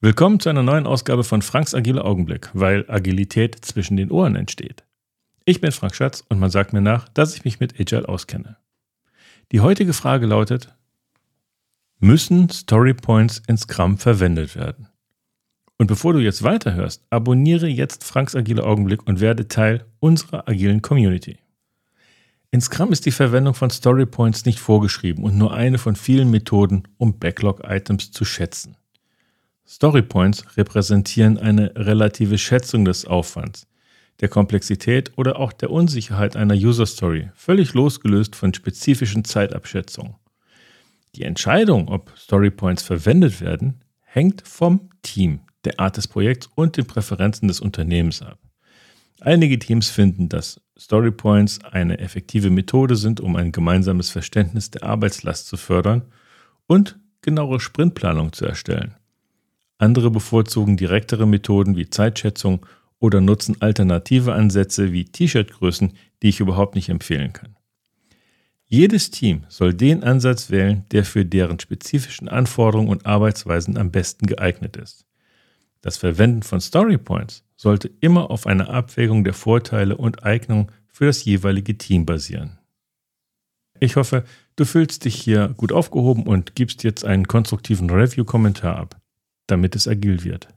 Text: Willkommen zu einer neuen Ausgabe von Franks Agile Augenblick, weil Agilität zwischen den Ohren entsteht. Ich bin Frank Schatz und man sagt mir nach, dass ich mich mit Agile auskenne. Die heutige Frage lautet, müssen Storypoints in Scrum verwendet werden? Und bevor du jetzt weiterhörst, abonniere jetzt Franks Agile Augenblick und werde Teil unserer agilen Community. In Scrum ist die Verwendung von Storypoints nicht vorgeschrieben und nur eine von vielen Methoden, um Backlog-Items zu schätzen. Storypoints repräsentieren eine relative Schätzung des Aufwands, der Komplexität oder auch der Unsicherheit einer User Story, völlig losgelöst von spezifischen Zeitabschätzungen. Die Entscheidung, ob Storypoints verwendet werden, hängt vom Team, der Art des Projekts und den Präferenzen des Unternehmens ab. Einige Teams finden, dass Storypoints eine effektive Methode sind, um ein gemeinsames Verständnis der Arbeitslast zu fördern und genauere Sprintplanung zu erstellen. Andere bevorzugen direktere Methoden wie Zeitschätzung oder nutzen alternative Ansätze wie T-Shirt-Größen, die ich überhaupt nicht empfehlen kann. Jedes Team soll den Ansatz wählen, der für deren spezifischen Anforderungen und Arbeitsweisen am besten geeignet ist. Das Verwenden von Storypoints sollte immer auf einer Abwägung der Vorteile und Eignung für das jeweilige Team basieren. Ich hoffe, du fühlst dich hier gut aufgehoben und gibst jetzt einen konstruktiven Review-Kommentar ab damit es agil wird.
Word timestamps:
Willkommen 0.00 0.38
zu 0.38 0.48
einer 0.48 0.62
neuen 0.62 0.86
Ausgabe 0.86 1.24
von 1.24 1.42
Franks 1.42 1.74
Agile 1.74 2.04
Augenblick, 2.04 2.50
weil 2.52 2.88
Agilität 2.88 3.64
zwischen 3.64 3.96
den 3.96 4.12
Ohren 4.12 4.36
entsteht. 4.36 4.84
Ich 5.44 5.60
bin 5.60 5.72
Frank 5.72 5.96
Schatz 5.96 6.22
und 6.28 6.38
man 6.38 6.50
sagt 6.50 6.72
mir 6.72 6.80
nach, 6.80 7.08
dass 7.08 7.34
ich 7.34 7.44
mich 7.44 7.58
mit 7.58 7.80
Agile 7.80 8.08
auskenne. 8.08 8.58
Die 9.50 9.58
heutige 9.58 9.92
Frage 9.92 10.26
lautet, 10.26 10.72
müssen 11.98 12.48
Storypoints 12.48 13.42
in 13.48 13.56
Scrum 13.56 13.98
verwendet 13.98 14.54
werden? 14.54 14.86
Und 15.78 15.88
bevor 15.88 16.12
du 16.12 16.20
jetzt 16.20 16.44
weiterhörst, 16.44 17.04
abonniere 17.10 17.66
jetzt 17.66 18.04
Franks 18.04 18.36
Agile 18.36 18.62
Augenblick 18.62 19.04
und 19.04 19.18
werde 19.18 19.48
Teil 19.48 19.84
unserer 19.98 20.48
agilen 20.48 20.80
Community. 20.80 21.38
In 22.52 22.60
Scrum 22.60 22.92
ist 22.92 23.04
die 23.04 23.10
Verwendung 23.10 23.54
von 23.54 23.70
Storypoints 23.70 24.44
nicht 24.44 24.60
vorgeschrieben 24.60 25.24
und 25.24 25.36
nur 25.36 25.52
eine 25.52 25.78
von 25.78 25.96
vielen 25.96 26.30
Methoden, 26.30 26.84
um 26.98 27.18
Backlog-Items 27.18 28.12
zu 28.12 28.24
schätzen. 28.24 28.77
Storypoints 29.68 30.56
repräsentieren 30.56 31.36
eine 31.36 31.72
relative 31.76 32.38
Schätzung 32.38 32.86
des 32.86 33.04
Aufwands, 33.04 33.66
der 34.20 34.30
Komplexität 34.30 35.12
oder 35.16 35.38
auch 35.38 35.52
der 35.52 35.70
Unsicherheit 35.70 36.36
einer 36.36 36.54
User 36.54 36.86
Story, 36.86 37.28
völlig 37.34 37.74
losgelöst 37.74 38.34
von 38.34 38.54
spezifischen 38.54 39.24
Zeitabschätzungen. 39.24 40.14
Die 41.14 41.24
Entscheidung, 41.24 41.88
ob 41.88 42.12
Storypoints 42.16 42.82
verwendet 42.82 43.42
werden, 43.42 43.84
hängt 44.00 44.46
vom 44.48 44.88
Team, 45.02 45.40
der 45.64 45.78
Art 45.78 45.98
des 45.98 46.08
Projekts 46.08 46.48
und 46.54 46.78
den 46.78 46.86
Präferenzen 46.86 47.46
des 47.46 47.60
Unternehmens 47.60 48.22
ab. 48.22 48.38
Einige 49.20 49.58
Teams 49.58 49.90
finden, 49.90 50.30
dass 50.30 50.62
Storypoints 50.78 51.62
eine 51.64 51.98
effektive 51.98 52.48
Methode 52.48 52.96
sind, 52.96 53.20
um 53.20 53.36
ein 53.36 53.52
gemeinsames 53.52 54.08
Verständnis 54.08 54.70
der 54.70 54.84
Arbeitslast 54.84 55.46
zu 55.46 55.58
fördern 55.58 56.06
und 56.66 56.98
genauere 57.20 57.60
Sprintplanung 57.60 58.32
zu 58.32 58.46
erstellen. 58.46 58.94
Andere 59.78 60.10
bevorzugen 60.10 60.76
direktere 60.76 61.26
Methoden 61.26 61.76
wie 61.76 61.88
Zeitschätzung 61.88 62.66
oder 62.98 63.20
nutzen 63.20 63.62
alternative 63.62 64.32
Ansätze 64.32 64.92
wie 64.92 65.04
T-Shirt-Größen, 65.04 65.92
die 66.22 66.28
ich 66.28 66.40
überhaupt 66.40 66.74
nicht 66.74 66.88
empfehlen 66.88 67.32
kann. 67.32 67.54
Jedes 68.64 69.10
Team 69.10 69.44
soll 69.48 69.72
den 69.72 70.02
Ansatz 70.02 70.50
wählen, 70.50 70.84
der 70.90 71.04
für 71.04 71.24
deren 71.24 71.60
spezifischen 71.60 72.28
Anforderungen 72.28 72.90
und 72.90 73.06
Arbeitsweisen 73.06 73.78
am 73.78 73.92
besten 73.92 74.26
geeignet 74.26 74.76
ist. 74.76 75.06
Das 75.80 75.96
Verwenden 75.96 76.42
von 76.42 76.60
Storypoints 76.60 77.44
sollte 77.56 77.88
immer 78.00 78.30
auf 78.32 78.46
einer 78.46 78.68
Abwägung 78.68 79.22
der 79.22 79.32
Vorteile 79.32 79.96
und 79.96 80.24
Eignung 80.24 80.72
für 80.88 81.06
das 81.06 81.24
jeweilige 81.24 81.78
Team 81.78 82.04
basieren. 82.04 82.58
Ich 83.78 83.94
hoffe, 83.94 84.24
du 84.56 84.64
fühlst 84.64 85.04
dich 85.04 85.14
hier 85.14 85.54
gut 85.56 85.70
aufgehoben 85.70 86.24
und 86.24 86.56
gibst 86.56 86.82
jetzt 86.82 87.04
einen 87.04 87.28
konstruktiven 87.28 87.88
Review-Kommentar 87.88 88.76
ab 88.76 89.00
damit 89.48 89.74
es 89.74 89.88
agil 89.88 90.22
wird. 90.22 90.48